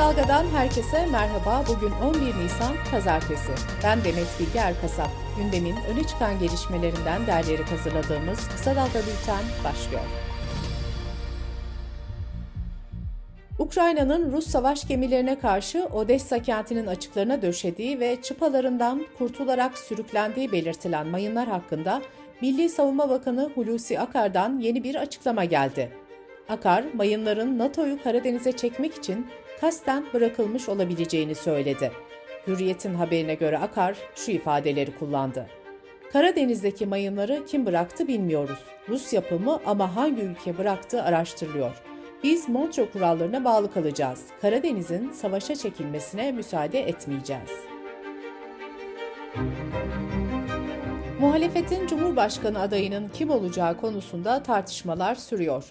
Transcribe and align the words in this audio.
Dalga'dan 0.00 0.46
herkese 0.46 1.06
merhaba. 1.06 1.64
Bugün 1.68 1.90
11 1.90 2.44
Nisan 2.44 2.74
Pazartesi. 2.90 3.52
Ben 3.84 4.04
Demet 4.04 4.26
Bilge 4.40 4.58
Erkasap. 4.58 5.08
Gündemin 5.38 5.76
öne 5.76 6.06
çıkan 6.06 6.38
gelişmelerinden 6.38 7.26
derleyerek 7.26 7.72
hazırladığımız 7.72 8.48
Kısa 8.48 8.76
Dalga 8.76 8.98
Bülten 8.98 9.44
başlıyor. 9.64 10.02
Ukrayna'nın 13.58 14.32
Rus 14.32 14.46
savaş 14.46 14.88
gemilerine 14.88 15.38
karşı 15.38 15.84
Odessa 15.84 16.42
kentinin 16.42 16.86
açıklarına 16.86 17.42
döşediği 17.42 18.00
ve 18.00 18.22
çıpalarından 18.22 19.06
kurtularak 19.18 19.78
sürüklendiği 19.78 20.52
belirtilen 20.52 21.06
mayınlar 21.06 21.48
hakkında 21.48 22.02
Milli 22.40 22.68
Savunma 22.68 23.10
Bakanı 23.10 23.50
Hulusi 23.54 24.00
Akar'dan 24.00 24.58
yeni 24.58 24.84
bir 24.84 24.94
açıklama 24.94 25.44
geldi. 25.44 25.90
Akar, 26.48 26.84
mayınların 26.94 27.58
NATO'yu 27.58 28.02
Karadeniz'e 28.02 28.52
çekmek 28.52 28.94
için 28.94 29.26
kasten 29.60 30.04
bırakılmış 30.14 30.68
olabileceğini 30.68 31.34
söyledi. 31.34 31.92
Hürriyet'in 32.46 32.94
haberine 32.94 33.34
göre 33.34 33.58
Akar 33.58 33.96
şu 34.14 34.30
ifadeleri 34.30 34.98
kullandı. 34.98 35.46
Karadeniz'deki 36.12 36.86
mayınları 36.86 37.44
kim 37.46 37.66
bıraktı 37.66 38.08
bilmiyoruz. 38.08 38.58
Rus 38.88 39.12
yapımı 39.12 39.60
ama 39.66 39.96
hangi 39.96 40.22
ülke 40.22 40.58
bıraktığı 40.58 41.02
araştırılıyor. 41.02 41.82
Biz 42.24 42.48
Montreux 42.48 42.92
kurallarına 42.92 43.44
bağlı 43.44 43.72
kalacağız. 43.72 44.24
Karadeniz'in 44.40 45.10
savaşa 45.10 45.54
çekilmesine 45.56 46.32
müsaade 46.32 46.80
etmeyeceğiz. 46.80 47.50
Muhalefetin 51.20 51.86
Cumhurbaşkanı 51.86 52.60
adayının 52.60 53.08
kim 53.08 53.30
olacağı 53.30 53.76
konusunda 53.76 54.42
tartışmalar 54.42 55.14
sürüyor. 55.14 55.64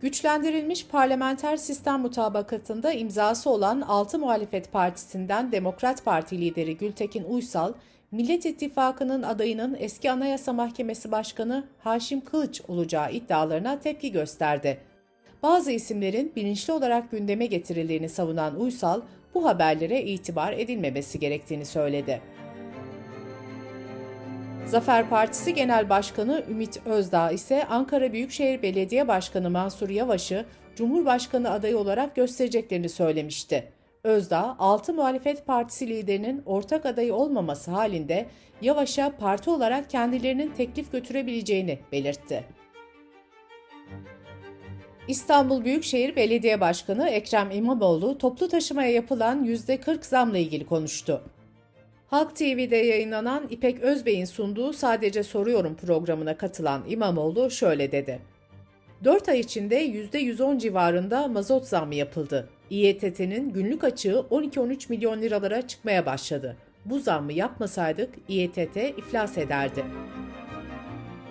Güçlendirilmiş 0.00 0.86
parlamenter 0.86 1.56
sistem 1.56 2.00
mutabakatında 2.00 2.92
imzası 2.92 3.50
olan 3.50 3.80
6 3.80 4.18
muhalefet 4.18 4.72
partisinden 4.72 5.52
Demokrat 5.52 6.04
Parti 6.04 6.40
lideri 6.40 6.76
Gültekin 6.76 7.24
Uysal, 7.24 7.72
Millet 8.10 8.46
İttifakı'nın 8.46 9.22
adayının 9.22 9.76
eski 9.80 10.10
Anayasa 10.10 10.52
Mahkemesi 10.52 11.10
Başkanı 11.10 11.64
Haşim 11.78 12.20
Kılıç 12.20 12.60
olacağı 12.68 13.12
iddialarına 13.12 13.80
tepki 13.80 14.12
gösterdi. 14.12 14.78
Bazı 15.42 15.70
isimlerin 15.72 16.32
bilinçli 16.36 16.72
olarak 16.72 17.10
gündeme 17.10 17.46
getirildiğini 17.46 18.08
savunan 18.08 18.60
Uysal, 18.60 19.00
bu 19.34 19.44
haberlere 19.48 20.02
itibar 20.02 20.52
edilmemesi 20.52 21.18
gerektiğini 21.18 21.64
söyledi. 21.64 22.20
Zafer 24.68 25.08
Partisi 25.08 25.54
Genel 25.54 25.88
Başkanı 25.88 26.44
Ümit 26.50 26.80
Özdağ 26.86 27.30
ise 27.30 27.64
Ankara 27.64 28.12
Büyükşehir 28.12 28.62
Belediye 28.62 29.08
Başkanı 29.08 29.50
Mansur 29.50 29.88
Yavaş'ı 29.88 30.44
Cumhurbaşkanı 30.76 31.50
adayı 31.50 31.78
olarak 31.78 32.16
göstereceklerini 32.16 32.88
söylemişti. 32.88 33.72
Özdağ, 34.04 34.56
6 34.58 34.94
muhalefet 34.94 35.46
partisi 35.46 35.88
liderinin 35.88 36.42
ortak 36.46 36.86
adayı 36.86 37.14
olmaması 37.14 37.70
halinde 37.70 38.26
Yavaş'a 38.62 39.16
parti 39.16 39.50
olarak 39.50 39.90
kendilerinin 39.90 40.52
teklif 40.52 40.92
götürebileceğini 40.92 41.78
belirtti. 41.92 42.44
İstanbul 45.08 45.64
Büyükşehir 45.64 46.16
Belediye 46.16 46.60
Başkanı 46.60 47.08
Ekrem 47.08 47.50
İmamoğlu 47.50 48.18
toplu 48.18 48.48
taşımaya 48.48 48.90
yapılan 48.90 49.44
%40 49.44 50.04
zamla 50.06 50.38
ilgili 50.38 50.66
konuştu. 50.66 51.22
Halk 52.10 52.36
TV'de 52.36 52.76
yayınlanan 52.76 53.46
İpek 53.50 53.80
Özbey'in 53.80 54.24
sunduğu 54.24 54.72
Sadece 54.72 55.22
Soruyorum 55.22 55.74
programına 55.74 56.36
katılan 56.36 56.82
İmamoğlu 56.88 57.50
şöyle 57.50 57.92
dedi. 57.92 58.20
4 59.04 59.28
ay 59.28 59.40
içinde 59.40 59.86
%110 59.86 60.58
civarında 60.58 61.28
mazot 61.28 61.64
zammı 61.64 61.94
yapıldı. 61.94 62.48
İETT'nin 62.70 63.52
günlük 63.52 63.84
açığı 63.84 64.24
12-13 64.30 64.88
milyon 64.88 65.22
liralara 65.22 65.66
çıkmaya 65.66 66.06
başladı. 66.06 66.56
Bu 66.84 66.98
zammı 66.98 67.32
yapmasaydık 67.32 68.14
İETT 68.28 68.76
iflas 68.76 69.38
ederdi. 69.38 69.84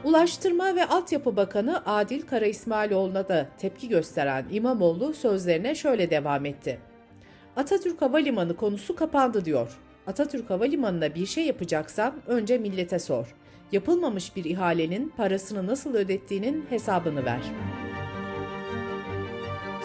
Ulaştırma 0.03 0.75
ve 0.75 0.85
Altyapı 0.85 1.35
Bakanı 1.35 1.85
Adil 1.85 2.21
Kara 2.21 2.45
İsmailoğlu'na 2.45 3.27
da 3.27 3.47
tepki 3.57 3.89
gösteren 3.89 4.45
İmamoğlu 4.51 5.13
sözlerine 5.13 5.75
şöyle 5.75 6.09
devam 6.09 6.45
etti. 6.45 6.79
Atatürk 7.55 8.01
Havalimanı 8.01 8.55
konusu 8.55 8.95
kapandı 8.95 9.45
diyor. 9.45 9.77
Atatürk 10.07 10.49
Havalimanı'na 10.49 11.15
bir 11.15 11.25
şey 11.25 11.45
yapacaksan 11.45 12.13
önce 12.27 12.57
millete 12.57 12.99
sor. 12.99 13.35
Yapılmamış 13.71 14.35
bir 14.35 14.45
ihalenin 14.45 15.13
parasını 15.17 15.67
nasıl 15.67 15.95
ödettiğinin 15.95 16.65
hesabını 16.69 17.25
ver. 17.25 17.41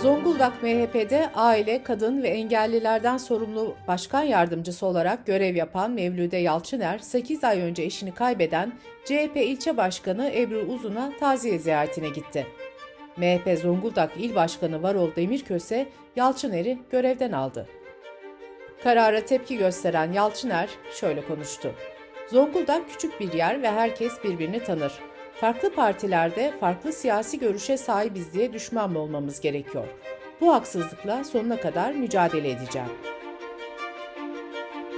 Zonguldak 0.03 0.63
MHP'de 0.63 1.31
aile, 1.35 1.83
kadın 1.83 2.23
ve 2.23 2.29
engellilerden 2.29 3.17
sorumlu 3.17 3.75
başkan 3.89 4.23
yardımcısı 4.23 4.87
olarak 4.87 5.27
görev 5.27 5.57
yapan 5.57 5.91
Mevlüde 5.91 6.37
Yalçıner, 6.37 6.99
8 6.99 7.45
ay 7.45 7.61
önce 7.61 7.83
eşini 7.83 8.15
kaybeden 8.15 8.73
CHP 9.05 9.37
ilçe 9.37 9.77
başkanı 9.77 10.31
Ebru 10.35 10.59
Uzun'a 10.59 11.13
taziye 11.21 11.59
ziyaretine 11.59 12.09
gitti. 12.09 12.47
MHP 13.17 13.59
Zonguldak 13.59 14.11
İl 14.17 14.35
Başkanı 14.35 14.83
Varol 14.83 15.15
Demirköse, 15.17 15.89
Yalçıner'i 16.17 16.79
görevden 16.91 17.33
aldı. 17.33 17.69
Karara 18.85 19.25
tepki 19.25 19.59
gösteren 19.59 20.13
Yalçıner 20.13 20.69
şöyle 20.93 21.25
konuştu. 21.25 21.75
Zonguldak 22.31 22.91
küçük 22.91 23.21
bir 23.21 23.33
yer 23.33 23.63
ve 23.63 23.71
herkes 23.71 24.13
birbirini 24.25 24.63
tanır. 24.63 24.93
Farklı 25.35 25.75
partilerde 25.75 26.53
farklı 26.61 26.93
siyasi 26.93 27.39
görüşe 27.39 27.77
sahibiz 27.77 28.33
diye 28.33 28.53
düşman 28.53 28.93
mı 28.93 28.99
olmamız 28.99 29.41
gerekiyor? 29.41 29.89
Bu 30.41 30.55
haksızlıkla 30.55 31.25
sonuna 31.25 31.61
kadar 31.61 31.93
mücadele 31.93 32.51
edeceğim. 32.51 32.89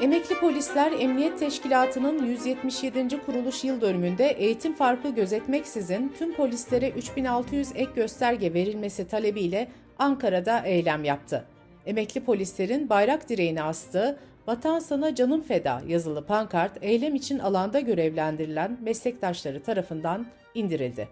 Emekli 0.03 0.39
Polisler 0.39 0.93
Emniyet 0.93 1.39
Teşkilatı'nın 1.39 2.27
177. 2.27 3.21
kuruluş 3.27 3.65
yıl 3.65 3.81
dönümünde 3.81 4.27
eğitim 4.27 4.75
farkı 4.75 5.09
gözetmeksizin 5.09 6.15
tüm 6.19 6.35
polislere 6.35 6.91
3600 6.91 7.73
ek 7.75 7.91
gösterge 7.95 8.55
verilmesi 8.55 9.09
talebiyle 9.09 9.69
Ankara'da 9.99 10.61
eylem 10.61 11.05
yaptı 11.05 11.54
emekli 11.87 12.25
polislerin 12.25 12.89
bayrak 12.89 13.29
direğine 13.29 13.63
astığı 13.63 14.19
Vatan 14.47 14.79
sana 14.79 15.15
canım 15.15 15.43
feda 15.43 15.83
yazılı 15.87 16.27
pankart 16.27 16.79
eylem 16.83 17.15
için 17.15 17.39
alanda 17.39 17.81
görevlendirilen 17.81 18.79
meslektaşları 18.83 19.63
tarafından 19.63 20.27
indirildi. 20.55 21.09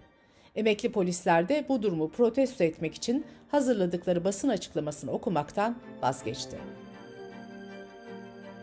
Emekli 0.57 0.93
polisler 0.93 1.49
de 1.49 1.65
bu 1.69 1.83
durumu 1.83 2.11
protesto 2.11 2.65
etmek 2.65 2.95
için 2.95 3.25
hazırladıkları 3.49 4.25
basın 4.25 4.49
açıklamasını 4.49 5.11
okumaktan 5.11 5.77
vazgeçti. 6.03 6.59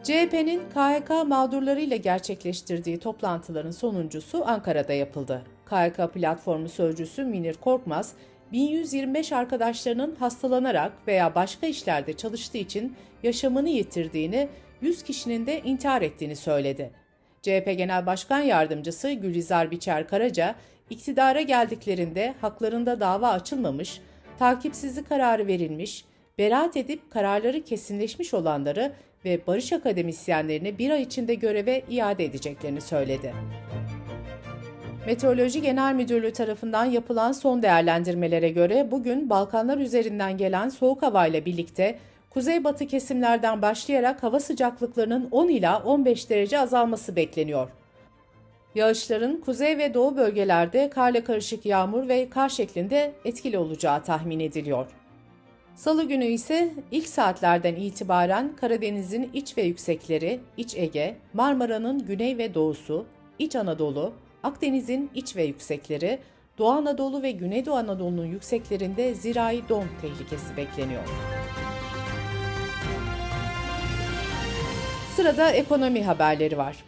CHP'nin 0.03 0.61
KHK 0.69 1.27
mağdurlarıyla 1.27 1.97
gerçekleştirdiği 1.97 2.99
toplantıların 2.99 3.71
sonuncusu 3.71 4.43
Ankara'da 4.45 4.93
yapıldı. 4.93 5.43
KHK 5.65 6.13
platformu 6.13 6.69
sözcüsü 6.69 7.23
Minir 7.23 7.53
Korkmaz, 7.53 8.13
1125 8.51 9.31
arkadaşlarının 9.31 10.15
hastalanarak 10.15 10.91
veya 11.07 11.35
başka 11.35 11.67
işlerde 11.67 12.13
çalıştığı 12.13 12.57
için 12.57 12.95
yaşamını 13.23 13.69
yitirdiğini, 13.69 14.49
100 14.81 15.03
kişinin 15.03 15.45
de 15.45 15.61
intihar 15.61 16.01
ettiğini 16.01 16.35
söyledi. 16.35 16.91
CHP 17.41 17.73
Genel 17.77 18.05
Başkan 18.05 18.39
Yardımcısı 18.39 19.11
Gülizar 19.11 19.71
Biçer 19.71 20.07
Karaca, 20.07 20.55
iktidara 20.89 21.41
geldiklerinde 21.41 22.33
haklarında 22.41 22.99
dava 22.99 23.29
açılmamış, 23.29 24.01
takipsizlik 24.39 25.09
kararı 25.09 25.47
verilmiş, 25.47 26.05
beraat 26.37 26.77
edip 26.77 27.11
kararları 27.11 27.63
kesinleşmiş 27.63 28.33
olanları 28.33 28.93
ve 29.25 29.47
barış 29.47 29.73
akademisyenlerini 29.73 30.77
bir 30.77 30.89
ay 30.89 31.01
içinde 31.01 31.35
göreve 31.35 31.83
iade 31.89 32.25
edeceklerini 32.25 32.81
söyledi. 32.81 33.33
Meteoroloji 35.05 35.61
Genel 35.61 35.95
Müdürlüğü 35.95 36.33
tarafından 36.33 36.85
yapılan 36.85 37.31
son 37.31 37.61
değerlendirmelere 37.61 38.49
göre 38.49 38.87
bugün 38.91 39.29
Balkanlar 39.29 39.77
üzerinden 39.77 40.37
gelen 40.37 40.69
soğuk 40.69 41.01
havayla 41.01 41.45
birlikte 41.45 41.99
kuzeybatı 42.29 42.87
kesimlerden 42.87 43.61
başlayarak 43.61 44.23
hava 44.23 44.39
sıcaklıklarının 44.39 45.27
10 45.31 45.47
ila 45.47 45.83
15 45.83 46.29
derece 46.29 46.59
azalması 46.59 47.15
bekleniyor. 47.15 47.69
Yağışların 48.75 49.41
kuzey 49.41 49.77
ve 49.77 49.93
doğu 49.93 50.17
bölgelerde 50.17 50.89
karla 50.89 51.23
karışık 51.23 51.65
yağmur 51.65 52.07
ve 52.07 52.29
kar 52.29 52.49
şeklinde 52.49 53.11
etkili 53.25 53.57
olacağı 53.57 54.03
tahmin 54.03 54.39
ediliyor. 54.39 54.85
Salı 55.75 56.03
günü 56.03 56.25
ise 56.25 56.73
ilk 56.91 57.07
saatlerden 57.07 57.75
itibaren 57.75 58.55
Karadeniz'in 58.55 59.29
iç 59.33 59.57
ve 59.57 59.61
yüksekleri, 59.61 60.39
İç 60.57 60.75
Ege, 60.75 61.15
Marmara'nın 61.33 62.05
güney 62.05 62.37
ve 62.37 62.53
doğusu, 62.53 63.05
İç 63.39 63.55
Anadolu, 63.55 64.13
Akdeniz'in 64.43 65.09
iç 65.15 65.35
ve 65.35 65.43
yüksekleri, 65.43 66.19
Doğu 66.57 66.69
Anadolu 66.69 67.21
ve 67.21 67.31
Güneydoğu 67.31 67.75
Anadolu'nun 67.75 68.25
yükseklerinde 68.25 69.13
zirai 69.13 69.61
don 69.69 69.85
tehlikesi 70.01 70.57
bekleniyor. 70.57 71.03
Sırada 75.15 75.51
ekonomi 75.51 76.03
haberleri 76.03 76.57
var. 76.57 76.83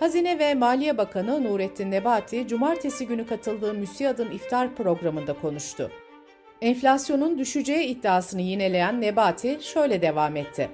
Hazine 0.00 0.38
ve 0.38 0.54
Maliye 0.54 0.98
Bakanı 0.98 1.44
Nurettin 1.44 1.90
Nebati, 1.90 2.48
cumartesi 2.48 3.06
günü 3.06 3.26
katıldığı 3.26 3.74
MÜSİAD'ın 3.74 4.30
iftar 4.30 4.74
programında 4.74 5.32
konuştu. 5.32 5.90
Enflasyonun 6.60 7.38
düşeceği 7.38 7.86
iddiasını 7.86 8.42
yineleyen 8.42 9.00
Nebati 9.00 9.58
şöyle 9.60 10.02
devam 10.02 10.36
etti. 10.36 10.70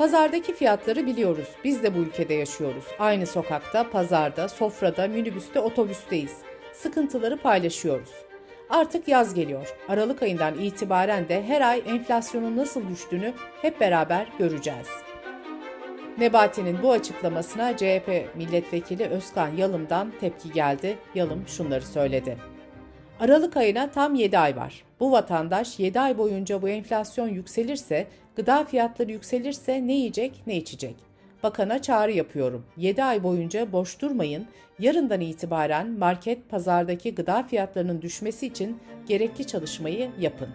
Pazardaki 0.00 0.54
fiyatları 0.54 1.06
biliyoruz. 1.06 1.48
Biz 1.64 1.82
de 1.82 1.94
bu 1.94 1.98
ülkede 1.98 2.34
yaşıyoruz. 2.34 2.84
Aynı 2.98 3.26
sokakta, 3.26 3.90
pazarda, 3.90 4.48
sofrada, 4.48 5.08
minibüste, 5.08 5.60
otobüsteyiz. 5.60 6.36
Sıkıntıları 6.72 7.36
paylaşıyoruz. 7.36 8.10
Artık 8.70 9.08
yaz 9.08 9.34
geliyor. 9.34 9.76
Aralık 9.88 10.22
ayından 10.22 10.58
itibaren 10.58 11.28
de 11.28 11.42
her 11.42 11.60
ay 11.60 11.82
enflasyonun 11.86 12.56
nasıl 12.56 12.88
düştüğünü 12.88 13.32
hep 13.62 13.80
beraber 13.80 14.26
göreceğiz. 14.38 14.88
Nebati'nin 16.18 16.82
bu 16.82 16.92
açıklamasına 16.92 17.76
CHP 17.76 18.28
milletvekili 18.34 19.06
Özkan 19.06 19.48
Yalım'dan 19.56 20.12
tepki 20.20 20.52
geldi. 20.52 20.98
Yalım 21.14 21.44
şunları 21.48 21.86
söyledi. 21.86 22.36
Aralık 23.20 23.56
ayına 23.56 23.90
tam 23.90 24.14
7 24.14 24.38
ay 24.38 24.56
var. 24.56 24.84
Bu 25.00 25.12
vatandaş 25.12 25.78
7 25.78 26.00
ay 26.00 26.18
boyunca 26.18 26.62
bu 26.62 26.68
enflasyon 26.68 27.28
yükselirse, 27.28 28.06
gıda 28.36 28.64
fiyatları 28.64 29.12
yükselirse 29.12 29.86
ne 29.86 29.92
yiyecek 29.92 30.42
ne 30.46 30.56
içecek? 30.56 30.96
Bakana 31.42 31.82
çağrı 31.82 32.12
yapıyorum. 32.12 32.66
7 32.76 33.04
ay 33.04 33.22
boyunca 33.22 33.72
boş 33.72 34.00
durmayın. 34.00 34.46
Yarından 34.78 35.20
itibaren 35.20 35.88
market 35.88 36.48
pazardaki 36.48 37.14
gıda 37.14 37.42
fiyatlarının 37.42 38.02
düşmesi 38.02 38.46
için 38.46 38.78
gerekli 39.08 39.46
çalışmayı 39.46 40.10
yapın. 40.20 40.48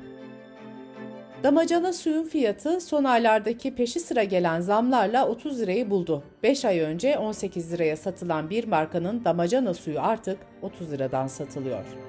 Damacana 1.43 1.93
suyun 1.93 2.23
fiyatı 2.23 2.81
son 2.81 3.03
aylardaki 3.03 3.75
peşi 3.75 3.99
sıra 3.99 4.23
gelen 4.23 4.61
zamlarla 4.61 5.27
30 5.27 5.61
lirayı 5.61 5.89
buldu. 5.89 6.23
5 6.43 6.65
ay 6.65 6.79
önce 6.79 7.17
18 7.17 7.73
liraya 7.73 7.97
satılan 7.97 8.49
bir 8.49 8.63
markanın 8.67 9.25
damacana 9.25 9.73
suyu 9.73 10.01
artık 10.01 10.37
30 10.61 10.91
liradan 10.91 11.27
satılıyor. 11.27 12.04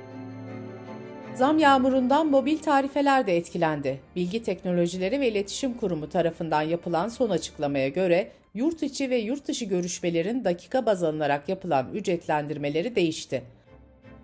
Zam 1.37 1.59
yağmurundan 1.59 2.27
mobil 2.27 2.59
tarifeler 2.59 3.27
de 3.27 3.37
etkilendi. 3.37 4.01
Bilgi 4.17 4.43
Teknolojileri 4.43 5.21
ve 5.21 5.29
İletişim 5.29 5.75
Kurumu 5.75 6.09
tarafından 6.09 6.63
yapılan 6.63 7.09
son 7.09 7.31
açıklamaya 7.31 7.89
göre 7.89 8.31
yurt 8.55 8.83
içi 8.83 9.11
ve 9.11 9.17
yurt 9.17 9.49
dışı 9.49 9.65
görüşmelerin 9.65 10.45
dakika 10.45 10.87
baz 10.87 11.03
alınarak 11.03 11.49
yapılan 11.49 11.95
ücretlendirmeleri 11.95 12.97
değişti. 12.97 13.43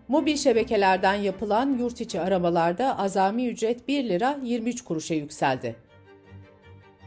Mobil 0.08 0.36
şebekelerden 0.36 1.14
yapılan 1.14 1.78
yurt 1.78 2.00
içi 2.00 2.20
aramalarda 2.20 2.98
azami 2.98 3.48
ücret 3.48 3.88
1 3.88 4.08
lira 4.08 4.38
23 4.42 4.84
kuruşa 4.84 5.14
yükseldi. 5.14 5.76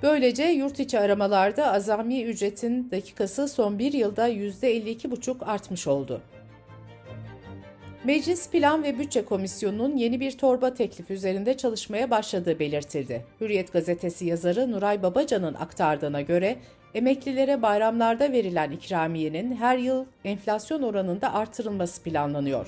Böylece 0.04 0.44
yurt 0.44 0.80
içi 0.80 1.00
aramalarda 1.00 1.72
azami 1.72 2.24
ücretin 2.24 2.92
dakikası 2.92 3.48
son 3.48 3.80
bir 3.80 3.94
yılda 3.94 4.30
%52,5 4.30 5.46
artmış 5.46 5.88
oldu. 5.88 6.22
Meclis 8.06 8.50
Plan 8.50 8.84
ve 8.84 9.00
Bütçe 9.00 9.26
Komisyonu'nun 9.26 9.98
yeni 9.98 10.20
bir 10.20 10.38
torba 10.38 10.74
teklif 10.74 11.12
üzerinde 11.12 11.58
çalışmaya 11.58 12.10
başladığı 12.10 12.60
belirtildi. 12.60 13.26
Hürriyet 13.42 13.74
gazetesi 13.74 14.26
yazarı 14.26 14.72
Nuray 14.72 15.04
Babacan'ın 15.04 15.54
aktardığına 15.54 16.22
göre 16.22 16.56
emeklilere 16.94 17.62
bayramlarda 17.62 18.32
verilen 18.32 18.72
ikramiyenin 18.72 19.56
her 19.56 19.78
yıl 19.78 20.06
enflasyon 20.26 20.82
oranında 20.82 21.34
artırılması 21.34 22.04
planlanıyor. 22.04 22.68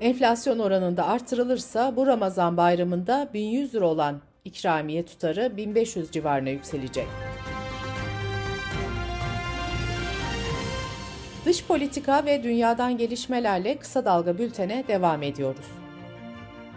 Enflasyon 0.00 0.58
oranında 0.58 1.06
artırılırsa 1.06 1.96
bu 1.96 2.06
Ramazan 2.06 2.56
bayramında 2.56 3.28
1100 3.34 3.74
lira 3.74 3.86
olan 3.86 4.20
ikramiye 4.44 5.06
tutarı 5.06 5.56
1500 5.56 6.10
civarına 6.10 6.50
yükselecek. 6.50 7.06
Dış 11.44 11.64
politika 11.64 12.24
ve 12.24 12.42
dünyadan 12.42 12.96
gelişmelerle 12.98 13.78
kısa 13.78 14.04
dalga 14.04 14.38
bültene 14.38 14.84
devam 14.88 15.22
ediyoruz. 15.22 15.66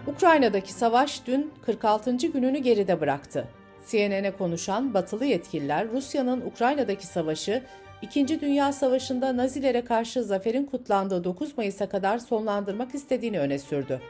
Ukrayna'daki 0.07 0.73
savaş 0.73 1.25
dün 1.27 1.53
46. 1.65 2.15
gününü 2.15 2.57
geride 2.57 3.01
bıraktı. 3.01 3.47
CNN'e 3.87 4.31
konuşan 4.37 4.93
batılı 4.93 5.25
yetkililer 5.25 5.91
Rusya'nın 5.91 6.41
Ukrayna'daki 6.41 7.07
savaşı 7.07 7.63
İkinci 8.01 8.41
Dünya 8.41 8.73
Savaşı'nda 8.73 9.37
Nazilere 9.37 9.85
karşı 9.85 10.23
zaferin 10.23 10.65
kutlandığı 10.65 11.23
9 11.23 11.57
Mayıs'a 11.57 11.89
kadar 11.89 12.17
sonlandırmak 12.17 12.95
istediğini 12.95 13.39
öne 13.39 13.59
sürdü. 13.59 14.01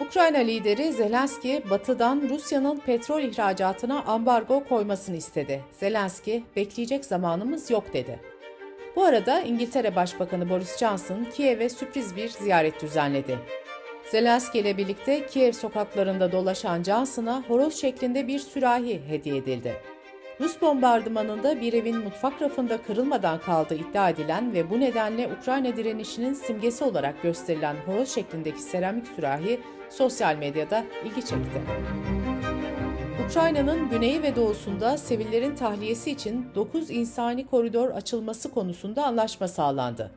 Ukrayna 0.00 0.38
lideri 0.38 0.92
Zelenski, 0.92 1.62
Batı'dan 1.70 2.22
Rusya'nın 2.30 2.78
petrol 2.78 3.22
ihracatına 3.22 4.02
ambargo 4.02 4.64
koymasını 4.64 5.16
istedi. 5.16 5.62
Zelenski, 5.72 6.44
bekleyecek 6.56 7.04
zamanımız 7.04 7.70
yok 7.70 7.92
dedi. 7.92 8.33
Bu 8.96 9.04
arada 9.04 9.40
İngiltere 9.40 9.96
Başbakanı 9.96 10.50
Boris 10.50 10.78
Johnson 10.78 11.26
Kiev'e 11.36 11.68
sürpriz 11.68 12.16
bir 12.16 12.28
ziyaret 12.28 12.82
düzenledi. 12.82 13.38
Zelenski 14.10 14.58
ile 14.58 14.76
birlikte 14.76 15.26
Kiev 15.26 15.52
sokaklarında 15.52 16.32
dolaşan 16.32 16.82
Johnson'a 16.82 17.42
horoz 17.48 17.74
şeklinde 17.74 18.28
bir 18.28 18.38
sürahi 18.38 19.00
hediye 19.08 19.36
edildi. 19.36 19.74
Rus 20.40 20.60
bombardımanında 20.60 21.60
bir 21.60 21.72
evin 21.72 21.98
mutfak 21.98 22.42
rafında 22.42 22.82
kırılmadan 22.82 23.40
kaldığı 23.40 23.74
iddia 23.74 24.10
edilen 24.10 24.52
ve 24.52 24.70
bu 24.70 24.80
nedenle 24.80 25.28
Ukrayna 25.40 25.76
direnişinin 25.76 26.34
simgesi 26.34 26.84
olarak 26.84 27.22
gösterilen 27.22 27.76
horoz 27.86 28.14
şeklindeki 28.14 28.62
seramik 28.62 29.06
sürahi 29.06 29.60
sosyal 29.90 30.36
medyada 30.36 30.84
ilgi 31.04 31.20
çekti. 31.20 31.60
Ukrayna'nın 33.24 33.90
güneyi 33.90 34.22
ve 34.22 34.36
doğusunda 34.36 34.98
sivillerin 34.98 35.56
tahliyesi 35.56 36.10
için 36.10 36.46
9 36.54 36.90
insani 36.90 37.46
koridor 37.46 37.90
açılması 37.90 38.50
konusunda 38.50 39.04
anlaşma 39.04 39.48
sağlandı. 39.48 40.10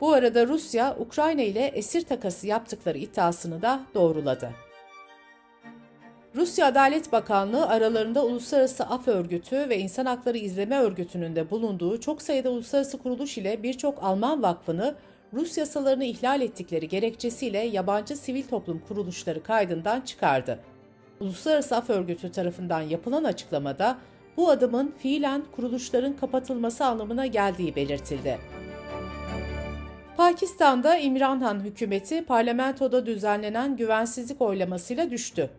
Bu 0.00 0.12
arada 0.12 0.46
Rusya, 0.46 0.96
Ukrayna 0.98 1.42
ile 1.42 1.66
esir 1.66 2.02
takası 2.02 2.46
yaptıkları 2.46 2.98
iddiasını 2.98 3.62
da 3.62 3.80
doğruladı. 3.94 4.50
Rusya 6.34 6.66
Adalet 6.66 7.12
Bakanlığı 7.12 7.66
aralarında 7.66 8.24
Uluslararası 8.24 8.84
Af 8.84 9.08
Örgütü 9.08 9.68
ve 9.68 9.78
İnsan 9.78 10.06
Hakları 10.06 10.38
İzleme 10.38 10.78
Örgütü'nün 10.78 11.36
de 11.36 11.50
bulunduğu 11.50 12.00
çok 12.00 12.22
sayıda 12.22 12.50
uluslararası 12.50 12.98
kuruluş 12.98 13.38
ile 13.38 13.62
birçok 13.62 14.02
Alman 14.02 14.42
vakfını 14.42 14.94
Rus 15.32 15.58
yasalarını 15.58 16.04
ihlal 16.04 16.40
ettikleri 16.40 16.88
gerekçesiyle 16.88 17.58
yabancı 17.58 18.16
sivil 18.16 18.42
toplum 18.42 18.82
kuruluşları 18.88 19.42
kaydından 19.42 20.00
çıkardı. 20.00 20.58
Uluslararası 21.20 21.76
Af 21.76 21.90
Örgütü 21.90 22.32
tarafından 22.32 22.80
yapılan 22.80 23.24
açıklamada 23.24 23.98
bu 24.36 24.50
adımın 24.50 24.94
fiilen 24.98 25.42
kuruluşların 25.56 26.16
kapatılması 26.16 26.84
anlamına 26.84 27.26
geldiği 27.26 27.76
belirtildi. 27.76 28.38
Pakistan'da 30.16 30.96
İmran 30.96 31.40
Han 31.40 31.60
hükümeti 31.60 32.24
parlamentoda 32.24 33.06
düzenlenen 33.06 33.76
güvensizlik 33.76 34.40
oylamasıyla 34.40 35.10
düştü. 35.10 35.50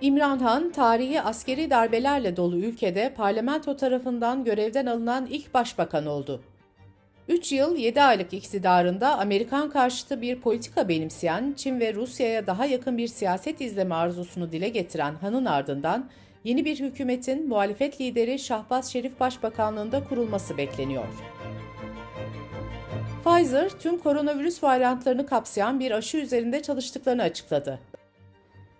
İmran 0.00 0.38
Han, 0.38 0.72
tarihi 0.72 1.22
askeri 1.22 1.70
darbelerle 1.70 2.36
dolu 2.36 2.56
ülkede 2.56 3.14
parlamento 3.16 3.76
tarafından 3.76 4.44
görevden 4.44 4.86
alınan 4.86 5.26
ilk 5.26 5.54
başbakan 5.54 6.06
oldu. 6.06 6.40
3 7.28 7.52
yıl 7.52 7.76
7 7.76 8.02
aylık 8.02 8.32
iktidarında 8.32 9.18
Amerikan 9.18 9.70
karşıtı 9.70 10.20
bir 10.20 10.40
politika 10.40 10.88
benimseyen, 10.88 11.54
Çin 11.56 11.80
ve 11.80 11.94
Rusya'ya 11.94 12.46
daha 12.46 12.66
yakın 12.66 12.98
bir 12.98 13.08
siyaset 13.08 13.60
izleme 13.60 13.94
arzusunu 13.94 14.52
dile 14.52 14.68
getiren 14.68 15.14
Han'ın 15.14 15.44
ardından 15.44 16.10
yeni 16.44 16.64
bir 16.64 16.80
hükümetin 16.80 17.48
muhalefet 17.48 18.00
lideri 18.00 18.38
Şahbaz 18.38 18.92
Şerif 18.92 19.20
Başbakanlığında 19.20 20.04
kurulması 20.04 20.58
bekleniyor. 20.58 21.04
Pfizer, 23.24 23.70
tüm 23.70 23.98
koronavirüs 23.98 24.62
varyantlarını 24.62 25.26
kapsayan 25.26 25.80
bir 25.80 25.90
aşı 25.90 26.16
üzerinde 26.16 26.62
çalıştıklarını 26.62 27.22
açıkladı. 27.22 27.78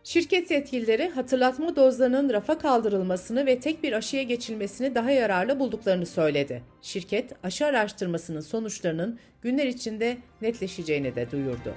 Şirket 0.08 0.50
yetkilileri 0.50 1.08
hatırlatma 1.08 1.76
dozlarının 1.76 2.32
rafa 2.32 2.58
kaldırılmasını 2.58 3.46
ve 3.46 3.60
tek 3.60 3.82
bir 3.82 3.92
aşıya 3.92 4.22
geçilmesini 4.22 4.94
daha 4.94 5.10
yararlı 5.10 5.60
bulduklarını 5.60 6.06
söyledi. 6.06 6.62
Şirket, 6.82 7.32
aşı 7.42 7.66
araştırmasının 7.66 8.40
sonuçlarının 8.40 9.18
günler 9.42 9.66
içinde 9.66 10.18
netleşeceğini 10.42 11.14
de 11.14 11.30
duyurdu. 11.30 11.74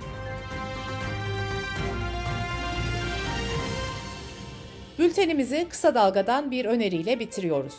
Bültenimizi 4.99 5.67
kısa 5.69 5.95
dalgadan 5.95 6.51
bir 6.51 6.65
öneriyle 6.65 7.19
bitiriyoruz. 7.19 7.75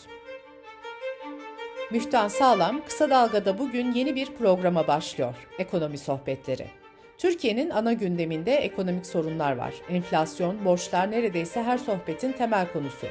Müftan 1.91 2.29
Sağlam 2.29 2.85
kısa 2.85 3.11
dalgada 3.11 3.59
bugün 3.59 3.93
yeni 3.93 4.17
bir 4.17 4.27
programa 4.27 4.87
başlıyor. 4.87 5.35
Ekonomi 5.59 5.99
sohbetleri. 5.99 6.82
Türkiye'nin 7.23 7.71
ana 7.71 7.93
gündeminde 7.93 8.55
ekonomik 8.55 9.07
sorunlar 9.07 9.57
var. 9.57 9.75
Enflasyon, 9.89 10.65
borçlar 10.65 11.11
neredeyse 11.11 11.63
her 11.63 11.79
sohbetin 11.79 12.33
temel 12.33 12.73
konusu. 12.73 13.07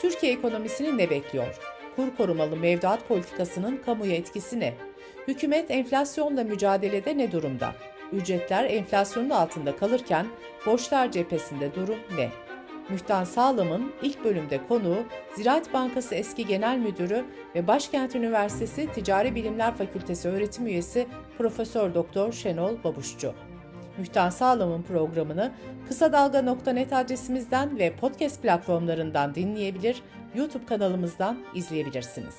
Türkiye 0.00 0.32
ekonomisini 0.32 0.98
ne 0.98 1.10
bekliyor? 1.10 1.58
Kur 1.96 2.16
korumalı 2.16 2.56
mevduat 2.56 3.08
politikasının 3.08 3.82
kamuya 3.86 4.16
etkisi 4.16 4.60
ne? 4.60 4.74
Hükümet 5.28 5.70
enflasyonla 5.70 6.44
mücadelede 6.44 7.18
ne 7.18 7.32
durumda? 7.32 7.74
Ücretler 8.12 8.64
enflasyonun 8.64 9.30
altında 9.30 9.76
kalırken 9.76 10.26
borçlar 10.66 11.12
cephesinde 11.12 11.74
durum 11.74 11.98
ne? 12.16 12.28
Mühtan 12.88 13.24
Sağlam'ın 13.24 13.92
ilk 14.02 14.24
bölümde 14.24 14.60
konuğu 14.68 14.98
Ziraat 15.36 15.72
Bankası 15.72 16.14
eski 16.14 16.46
genel 16.46 16.78
müdürü 16.78 17.24
ve 17.54 17.66
Başkent 17.66 18.14
Üniversitesi 18.14 18.92
Ticari 18.92 19.34
Bilimler 19.34 19.74
Fakültesi 19.74 20.28
öğretim 20.28 20.66
üyesi 20.66 21.06
Profesör 21.38 21.94
Doktor 21.94 22.32
Şenol 22.32 22.84
Babuşçu. 22.84 23.34
Mühtan 23.98 24.30
Sağlam'ın 24.30 24.82
programını 24.82 25.52
kısa 25.88 26.12
dalga.net 26.12 26.92
adresimizden 26.92 27.78
ve 27.78 27.96
podcast 27.96 28.42
platformlarından 28.42 29.34
dinleyebilir, 29.34 30.02
YouTube 30.34 30.66
kanalımızdan 30.66 31.38
izleyebilirsiniz. 31.54 32.34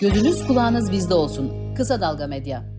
Gözünüz 0.00 0.46
kulağınız 0.46 0.92
bizde 0.92 1.14
olsun. 1.14 1.74
Kısa 1.74 2.00
Dalga 2.00 2.26
Medya. 2.26 2.77